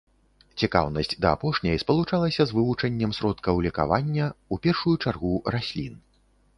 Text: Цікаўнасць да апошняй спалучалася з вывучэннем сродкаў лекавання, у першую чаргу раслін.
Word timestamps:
Цікаўнасць 0.61 1.13
да 1.25 1.33
апошняй 1.37 1.77
спалучалася 1.83 2.41
з 2.53 2.59
вывучэннем 2.61 3.15
сродкаў 3.21 3.63
лекавання, 3.69 4.25
у 4.55 4.63
першую 4.69 4.99
чаргу 5.03 5.33
раслін. 5.57 5.93